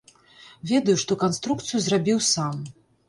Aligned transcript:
Ведаю, 0.71 0.95
што 1.03 1.17
канструкцыю 1.25 1.83
зрабіў 1.89 2.17
сам. 2.33 2.65